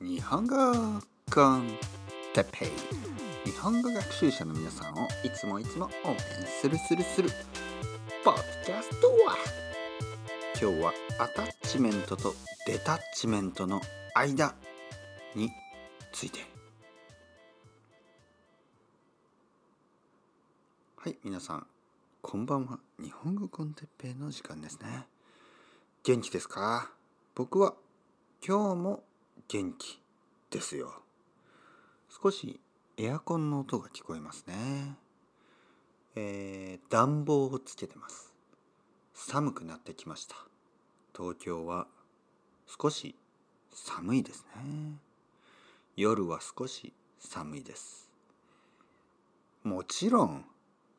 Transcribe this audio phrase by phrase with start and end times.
[0.00, 0.56] 日本語
[1.34, 1.76] コン
[2.32, 6.16] テペイ日本語学習者の皆さんをいつもいつも応援
[6.46, 7.30] するするする。
[8.24, 9.36] ポッドキャストは。
[10.62, 12.32] 今日はアタッチメントと
[12.68, 13.80] デタッチメントの
[14.14, 14.54] 間
[15.34, 15.50] に
[16.12, 16.38] ついて。
[20.98, 21.66] はい皆さん
[22.22, 22.78] こんばんは。
[23.02, 25.08] 日本語コンテッペイの時間ですね。
[26.04, 26.88] 元気ですか？
[27.34, 27.74] 僕は
[28.46, 29.02] 今日も
[29.50, 29.98] 元気
[30.50, 30.92] ですよ。
[32.22, 32.60] 少し
[32.98, 34.98] エアコンの音が聞こえますね。
[36.16, 38.34] えー、暖房をつけてます。
[39.14, 40.36] 寒くなってきました。
[41.16, 41.86] 東京は
[42.78, 43.16] 少し
[43.72, 44.98] 寒いですね。
[45.96, 48.10] 夜は少し寒いです。
[49.62, 50.44] もちろん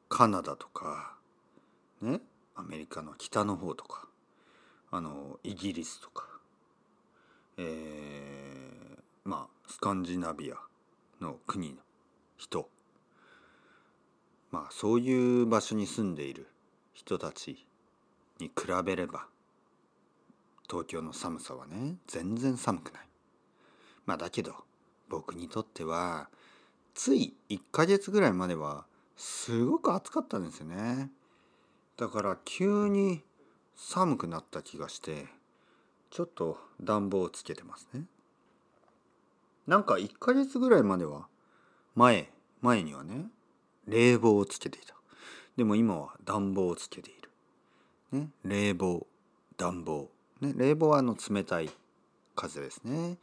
[0.07, 1.13] カナダとか
[2.01, 2.19] ね
[2.55, 4.07] アメリカの北の方とか
[4.89, 6.38] あのイギリスとか
[7.61, 10.55] えー、まあスカンジナビア
[11.21, 11.75] の国の
[12.37, 12.69] 人。
[14.49, 16.47] まあそういう場所に住んでいる
[16.93, 17.67] 人たち
[18.39, 18.53] に比
[18.85, 19.27] べれば
[20.69, 23.07] 東京の寒さはね全然寒くない。
[24.05, 24.55] まあだけど
[25.09, 26.29] 僕にとっては
[26.93, 28.85] つい1ヶ月ぐらいまでは
[29.17, 31.11] すごく暑かったんですよね。
[31.97, 33.21] だから急に
[33.75, 35.27] 寒くなった気がして
[36.09, 38.03] ちょっと暖房をつけてますね。
[39.67, 41.27] なんか1ヶ月ぐらいまでは
[41.95, 42.29] 前
[42.61, 43.25] 前にはね
[43.87, 44.95] 冷房をつけていた。
[45.55, 47.29] でも今は暖房をつけている、
[48.19, 49.07] ね、冷房
[49.57, 51.69] 暖房、ね、冷房はあの冷たい
[52.33, 53.17] 風ですね、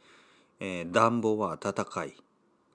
[0.59, 2.13] えー、暖房は暖かい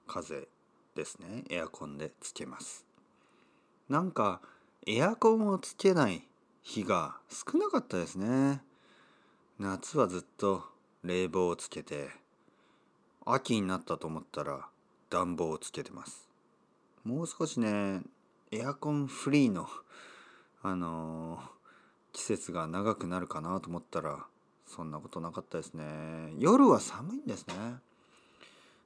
[0.05, 0.47] 風
[0.95, 1.43] ですね。
[1.49, 2.85] エアコンでつけます。
[3.89, 4.41] なんか
[4.85, 6.27] エアコンをつけない
[6.61, 8.61] 日が少なかったですね。
[9.59, 10.63] 夏はずっと
[11.03, 12.09] 冷房をつけて
[13.23, 14.65] 秋になったと思ったら
[15.11, 16.27] 暖房をつけてます。
[17.03, 18.01] もう少しね
[18.51, 19.67] エアコンフリーの
[20.63, 21.41] あのー、
[22.13, 24.25] 季節が長くなるかなと思ったら
[24.65, 26.33] そんなことなかったですね。
[26.39, 27.53] 夜は寒いんですね。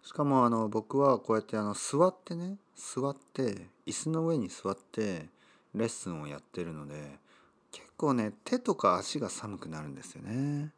[0.03, 5.29] しかもあの僕はこうやってあの座ってね座って椅子の上に座って
[5.73, 7.19] レッスンをやってるので
[7.71, 10.71] 結構ね手とか足が寒くなるんですよね。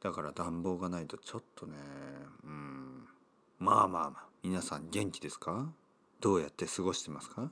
[0.00, 1.74] だから暖房がないとちょっとね
[2.44, 3.06] うん。
[3.58, 5.72] まあまあまあ皆さん元気ですか？
[6.20, 7.50] どうやって過ごしてますか？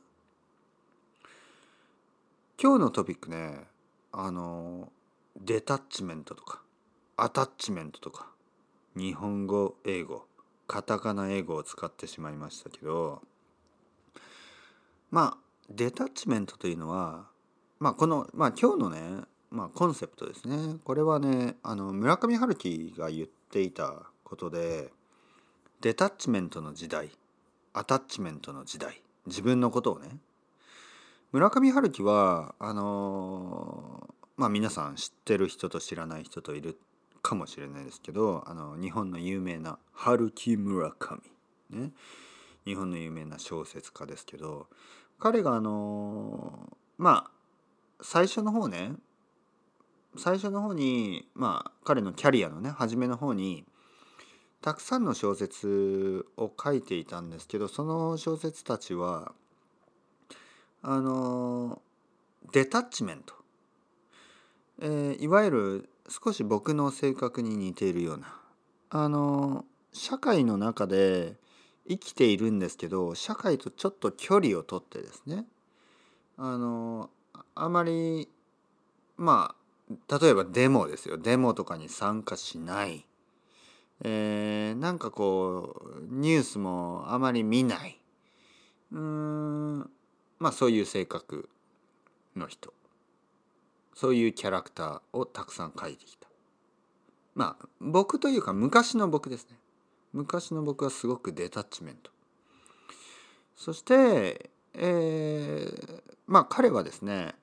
[2.61, 3.61] 今日のトピックね
[4.13, 4.91] あの
[5.41, 6.63] デタッチメントとか
[7.17, 8.27] アタッチメントとか
[8.97, 10.27] 日本語英語
[10.67, 13.23] カタカナ英語を使ってしまいましたけど
[15.11, 15.39] まあ
[15.71, 17.27] デタッチメントというのは
[17.81, 19.01] まあこの、まあ、今日のね、
[19.51, 20.77] まあ、コンセプトですね。
[20.85, 24.93] これはねあの村上春樹が言っていたことで
[25.81, 27.09] デタッチメントの時代
[27.73, 30.19] アタッチメントの時代自分のことをね。
[31.33, 36.79] 村上春樹はあのまあ皆さん知ってる人と知らない人といる
[37.23, 41.23] かもしれないですけどあの日本の有名な春樹村上。
[41.71, 41.93] ね。
[42.67, 44.67] 日本の有名な小説家ですけど
[45.19, 47.40] 彼があのまあ
[48.03, 48.93] 最初の方ね
[50.17, 53.65] 最初の方にまあ彼のキャリアのね初めの方に
[54.63, 59.33] たくさんの小説を書いていたんですけどその小説たちは
[60.83, 61.81] あの
[62.53, 63.35] デタッチメント、
[64.81, 68.35] えー、いわゆる少し僕の性格に似ているような
[68.91, 71.35] あの社会の中で
[71.89, 75.45] 生きているんですけど社会とちょっと距離をとってですね
[76.37, 77.11] あの
[77.55, 78.29] あまり
[79.17, 81.19] まあ例えばデモですよ。
[81.19, 83.05] デモとかに参加しない、
[84.03, 87.99] えー、なんかこうニュースもあまり見ない。
[88.93, 89.91] うーん
[90.39, 91.49] まあそういう性格
[92.37, 92.73] の人。
[93.95, 96.27] そういうキャラクターをたくさん描いてきた。
[97.35, 99.59] まあ僕というか昔の僕ですね。
[100.13, 102.11] 昔の僕はすごくデタッチメント。
[103.57, 107.35] そしてえー、まあ彼はですね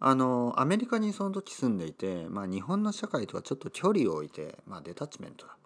[0.00, 5.56] あのアメリカにその時住んでいて、まあ、日本の社会とはちょっと距離を置いて、まあ、デタッチメントだ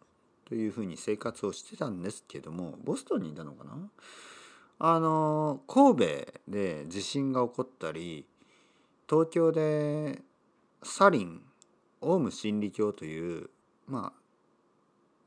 [0.44, 3.76] というふうに生活をしてたんですけどもボストンにいたのかな？
[4.78, 6.06] あの神戸
[6.46, 8.26] で地震が起こったり
[9.10, 10.22] 東京で
[10.84, 11.42] サリン
[12.00, 13.50] オウム真理教という
[13.88, 14.20] まあ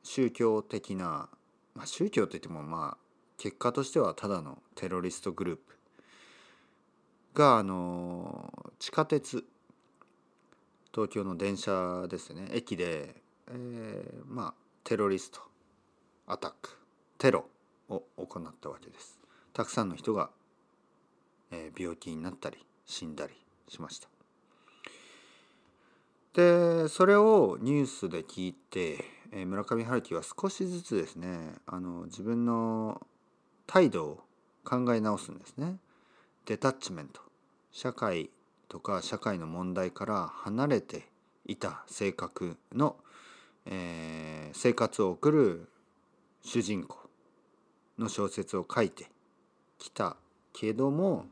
[0.04, 1.28] 宗教的な、
[1.76, 3.01] まあ、宗教といってもまあ
[3.42, 5.64] 結果としてはただのテロリストグループ
[7.34, 9.44] があの地下鉄
[10.94, 12.50] 東京の電車ですね。
[12.52, 13.16] 駅で、
[13.48, 14.54] えー、まあ
[14.84, 15.40] テロリスト
[16.28, 16.78] アタック
[17.18, 17.46] テロ
[17.90, 19.20] を行ったわけです。
[19.54, 20.30] たくさんの人が、
[21.50, 23.34] えー、病気になったり死んだり
[23.68, 24.08] しました。
[26.36, 33.02] でそれをニュースで聞いて、えー、村上春樹は少しずつですねあの自分の
[33.68, 34.24] 態度を
[34.64, 35.78] 考え直すんですね。
[36.46, 37.22] デタッチメント
[37.72, 38.30] 社会
[38.68, 41.08] とか社会の問題から離れて
[41.46, 42.96] いた性格の、
[43.66, 45.70] えー、生活を送る
[46.44, 46.98] 主人公
[47.98, 49.10] の小説を書いて
[49.78, 50.18] きた
[50.54, 51.26] けども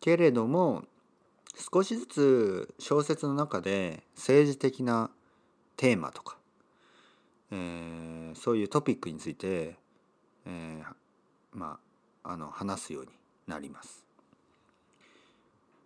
[0.00, 0.84] けれども
[1.72, 5.10] 少しずつ小説の中で政治的な
[5.76, 6.36] テーマとか、
[7.50, 9.76] えー、そういうトピックについて、
[10.46, 10.82] えー、
[11.52, 11.78] ま
[12.24, 13.10] ああの話すように
[13.46, 14.04] なります。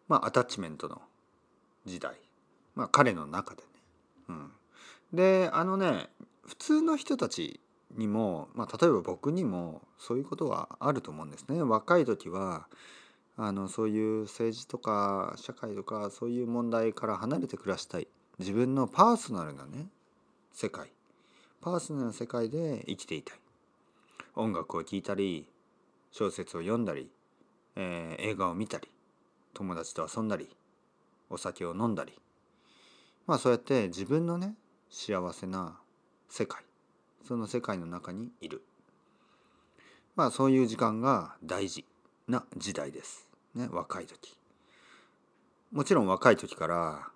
[0.08, 1.00] まあアタッチメントの
[1.86, 2.16] 時代、
[2.74, 3.68] まあ、彼の中でね。
[4.28, 4.52] うん、
[5.12, 6.08] であのね
[6.46, 7.60] 普通の人たち
[7.96, 11.62] にも、まあ、例えば僕にもそういうことはあると思うんですね。
[11.62, 12.66] 若い時は
[13.36, 18.06] あのそういう政治とか社会とかそういう問題から離れて暮らしたい
[18.38, 19.88] 自分のパーソナルなね
[20.52, 20.92] 世界
[21.60, 23.38] パーソナルな世界で生きていたい
[24.36, 25.46] 音楽を聴いたり
[26.16, 27.10] 小説を読んだり、
[27.74, 28.88] えー、映画を見たり
[29.52, 30.48] 友達と遊んだり
[31.28, 32.12] お酒を飲んだり
[33.26, 34.54] まあそうやって自分のね
[34.90, 35.76] 幸せな
[36.28, 36.62] 世界
[37.26, 38.62] その世界の中にいる
[40.14, 41.84] まあそういう時間が大事
[42.28, 43.26] な時代です。
[43.54, 44.36] ね、若い時。
[45.72, 47.08] もちろん若い時から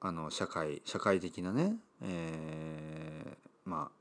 [0.00, 3.96] あの社会社会的なね、えー、まあ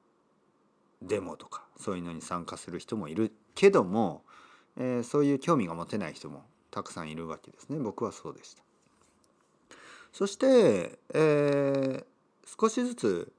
[1.01, 4.23] デモとかそういうのに参加する人もいるけども、
[4.77, 8.63] えー、そういう興味が持てない人もたくさんいるわけですね僕はそうでした。
[10.11, 12.05] そして、えー、
[12.59, 13.33] 少しずつ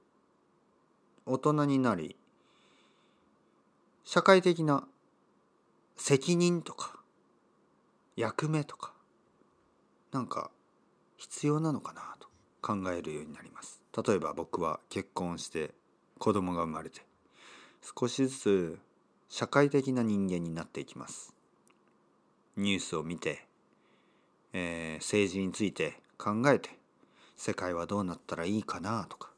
[1.25, 2.15] 大人になり
[4.03, 4.87] 社会的な
[5.95, 6.99] 責任とか
[8.15, 8.93] 役目とか
[10.11, 10.51] なんか
[11.17, 12.27] 必要なのかなと
[12.61, 15.71] 考えるようになります例えば僕は結婚して
[16.19, 17.01] 子供が生まれて
[17.97, 18.79] 少しずつ
[19.29, 21.33] 社会的な人間になっていきます
[22.55, 23.45] ニュースを見て、
[24.53, 26.71] えー、政治について考えて
[27.35, 29.29] 世界はどうなったらいいかなとか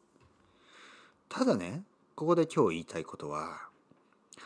[1.27, 1.83] ただね
[2.15, 3.61] ここで今日言いたいことは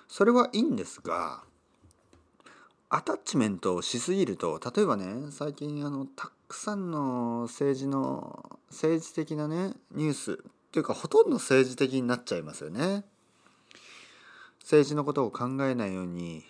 [0.07, 1.43] それはいいんですが
[2.89, 10.35] アタッチメントをしすぎると例えばね最近あのたくさんの政治の政治的なねニュースっ
[10.71, 13.03] ていうかほとんど政治的になっちゃいますよね。
[14.63, 16.43] 政治のことを考えないように、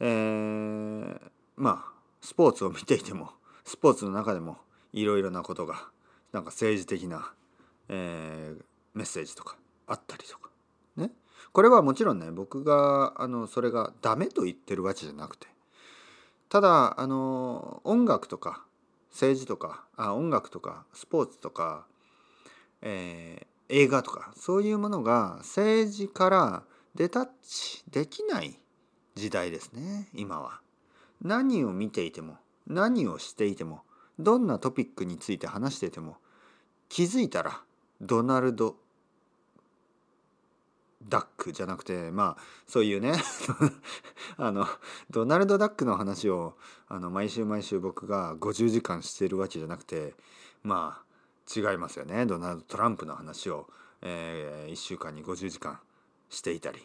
[0.00, 1.20] えー、
[1.56, 3.30] まあスポーツを見ていても
[3.64, 4.58] スポーツの中でも
[4.92, 5.88] いろいろなことが
[6.32, 7.32] なんか政治的な、
[7.88, 8.62] えー、
[8.94, 9.56] メッセージとか
[9.86, 10.50] あったりとか
[10.96, 11.10] ね。
[11.52, 15.48] これはもちろんね僕があのそれがダメと言ってるわけじゃなくて。
[16.48, 18.62] ただあの音楽とか
[19.10, 21.86] 政治とかあ音楽とかスポーツとか、
[22.82, 26.62] えー、映画とかそういうものが政治から
[26.94, 28.58] デタッチできない
[29.14, 30.60] 時代ですね今は。
[31.22, 32.36] 何を見ていても
[32.66, 33.82] 何をしていても
[34.18, 36.16] どんなトピックについて話していても
[36.88, 37.62] 気づいたら
[38.00, 38.76] ドナルド
[41.08, 43.12] ダックじゃなくてまあそういうね
[44.36, 44.66] あの
[45.10, 46.56] ドナルド・ダックの話を
[46.88, 50.14] あの毎週毎週僕が50時間してるわけじゃなくて
[50.62, 53.68] まあ違いますよねドナルド・トランプの話を、
[54.00, 55.80] えー、1週間に50時間
[56.32, 56.80] していたり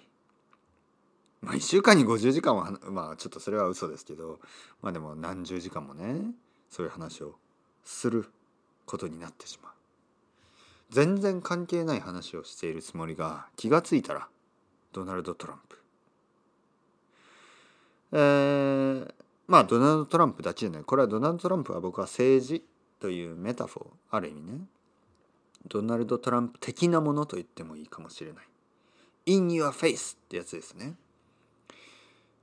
[1.42, 4.40] まあ1週間に50時間はまあちょっとそれは嘘ですけど
[4.82, 6.22] まあでも何十時間もね
[6.70, 7.36] そういう話を
[7.84, 8.30] する
[8.86, 9.72] ことになってしまう。
[10.90, 14.28] 全然関係ない話をしているつもりが気がついたら
[14.94, 15.78] ドナルド・トランプ。
[18.14, 19.14] えー、
[19.48, 22.64] まあドナルド・トランプだけじゃないこれはドナルド・トランプは僕は政治
[23.00, 24.62] というメタフォーある意味ね
[25.68, 28.46] ドナルド・トランプ的なものと言ってもいいかもしれない。
[29.28, 30.96] In your face ってやつですね。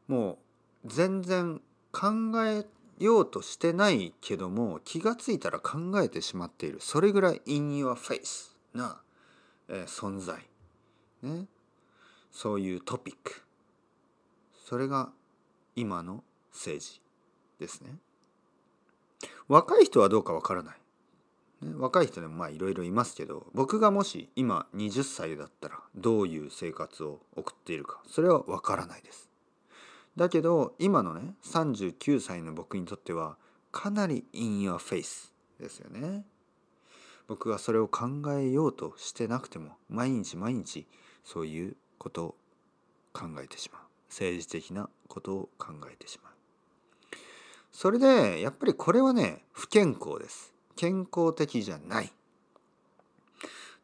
[0.07, 0.39] も
[0.85, 1.63] う全然
[1.93, 2.11] 考
[2.45, 2.67] え
[2.99, 6.79] ようとしてないけども気が付いたら考えてしまっている。
[6.81, 9.01] それぐらい in your face な、
[9.69, 10.47] えー、存在、
[11.23, 11.47] ね、
[12.31, 13.43] そういうトピック。
[14.67, 15.11] それが
[15.75, 16.23] 今の
[16.53, 17.01] 政治
[17.59, 17.97] ですね。
[19.49, 20.77] 若い人はどうかわからない、
[21.79, 29.31] 若い人でもまあいろいろいますけど僕がもし今20歳だったらどういう生活を送っているかそれはわからないです。
[30.17, 33.37] だけど今のね39歳の僕にとっては
[33.73, 36.25] かなり in your face ですよね。
[37.27, 38.07] 僕がそれを考
[38.39, 40.87] えようとしてなくても毎日毎日
[41.25, 42.35] そういうことを
[43.13, 43.83] 考えてしまう。
[44.09, 46.33] 政治的なことを考えてしまう。
[47.73, 50.54] それでやっぱりこれはね不健康です。
[50.77, 52.13] 健康的じゃない。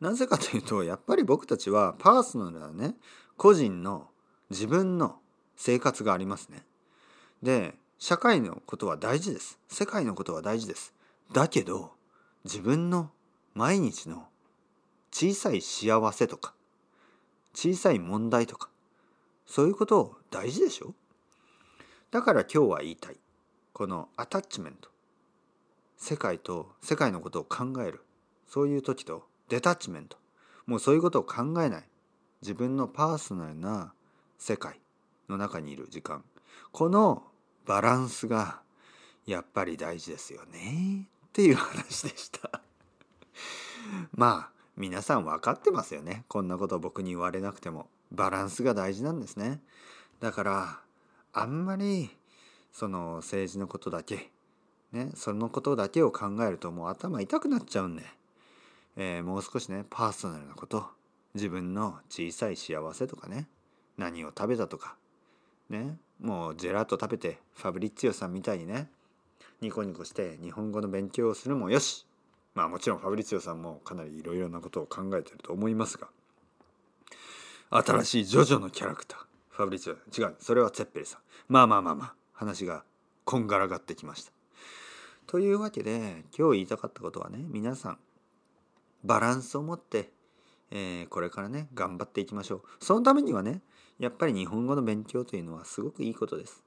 [0.01, 2.95] なぜかというとやっぱり僕たちはパーソナルなね
[3.37, 4.09] 個人の
[4.49, 5.19] 自分の
[5.57, 6.65] 生活がありますね。
[7.43, 9.59] で社会のことは大事です。
[9.69, 10.95] 世界のことは大事です。
[11.33, 11.93] だけど
[12.45, 13.11] 自分の
[13.55, 14.27] 毎日の
[15.13, 16.55] 小さい幸せとか
[17.53, 18.71] 小さい問題とか
[19.45, 20.95] そういうことを大事でしょ？
[22.11, 23.17] だから今日は言いたい。
[23.73, 24.89] このアタッチメント
[26.01, 28.01] 世界と世界のことを考える。
[28.49, 30.17] そういう時とデタッチメント
[30.67, 31.85] もうそういうことを考えない。
[32.41, 33.93] 自分のパーソナルな
[34.39, 34.81] 世界
[35.29, 36.25] の中にいる時間。
[36.73, 37.23] この
[37.67, 38.61] バランスが
[39.27, 41.07] やっぱり大事ですよね。
[41.27, 42.63] っていう話でした。
[44.17, 46.25] まあ皆さん分かってますよね。
[46.29, 47.91] こんなこと僕に言われなくても。
[48.11, 49.61] バランスが大事なんですね。
[50.21, 50.81] だから
[51.35, 52.11] あんまり
[52.73, 54.31] その政治のことだけ
[54.93, 58.03] ねそのことだけを考えるともう頭痛くなっちゃうんで、
[58.97, 60.87] えー、もう少しねパーソナルなこと。
[61.35, 63.47] 自分の小さい幸せとかね。
[63.97, 64.97] 何を食べたとか。
[65.69, 68.89] ねもうジェラート食べてファブリッツィオさんみたいにね。
[69.61, 72.07] ニコニコして日本語の勉強をするもよし。
[72.55, 76.09] まあもちろんファブリッツィオさんもかなりいろいろなことを考えてると思いますが。
[77.71, 79.21] 新しいジョジョのキャラクター。
[79.51, 81.21] ファブリッツィオ違うそれはツェッペリさん。
[81.49, 82.15] まあまあまあまあ。
[82.33, 82.85] 話が
[83.25, 84.33] こんがらがってきました。
[85.31, 87.99] というわけで今日言いたかったことはね皆さん
[89.05, 90.11] バランスを持って、
[90.73, 92.63] えー、これからね頑張っていきましょう。
[92.85, 93.61] そのためにはね
[94.01, 96.65] やっぱり日本語の勉強というのはすごくいいことです。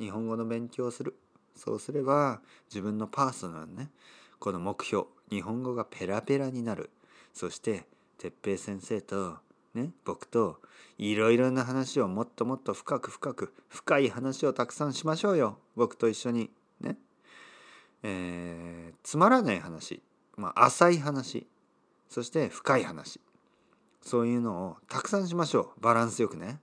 [0.00, 1.14] 日本語の勉強をする。
[1.54, 3.90] そうすれば自分のパーソナルね
[4.40, 6.90] この目標日本語がペラペラになる。
[7.32, 7.86] そして
[8.18, 9.36] 哲平先生と
[9.72, 10.58] ね僕と
[10.98, 15.58] いろいろな話をもっともっと深く深く深い話をたくさんしましょうよ。
[15.76, 16.50] 僕と一緒に。
[18.02, 20.02] えー、つまらない話、
[20.36, 21.46] まあ、浅い話
[22.08, 23.20] そして深い話
[24.02, 25.80] そういうのをたくさんしましょう。
[25.80, 26.58] バランスよくね。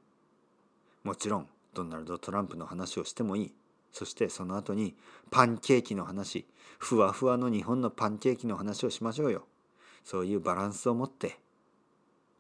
[1.03, 3.53] もちろんドナルド・トランプの話をしてもいい。
[3.91, 4.96] そしてその後に
[5.32, 6.46] パンケーキの話
[6.77, 9.46] ふわふわの日本のパンケーキの話をしましょうよ。
[10.03, 11.39] そういうバランスを持って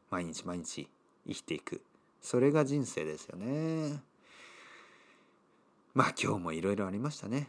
[0.09, 0.89] 毎日毎日
[1.27, 1.81] 生きていく。
[2.21, 4.01] それが人生ですよね。
[5.93, 7.47] まあ今日もいろいろありましたね。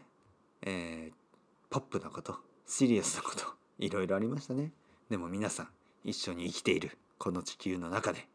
[0.62, 1.27] えー、
[1.70, 3.44] ポップなことシリアスなこと
[3.78, 4.72] いろいろありましたね。
[5.10, 5.68] でも皆さん
[6.04, 8.26] 一緒に生きているこの地球の中で。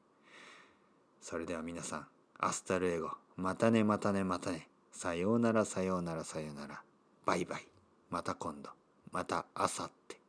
[1.22, 2.08] それでは皆さん
[2.40, 4.68] hasta luego またねまたねまたね。
[4.92, 6.82] さようならさようならさようなら。
[7.26, 7.68] バイバイ。
[8.10, 8.70] また今度。
[9.12, 10.23] また明後日。